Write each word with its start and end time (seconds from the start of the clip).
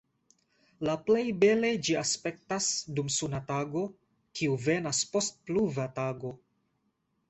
La 0.87 0.95
plej 1.09 1.25
bele 1.43 1.69
ĝi 1.89 1.97
aspektas 2.01 2.71
dum 3.01 3.13
suna 3.19 3.45
tago, 3.53 3.87
kiu 4.41 4.61
venas 4.69 5.07
post 5.15 5.41
pluva 5.49 5.91
tago. 6.05 6.39